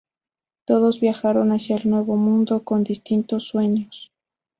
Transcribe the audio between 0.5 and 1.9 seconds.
Todos viajaron hacia el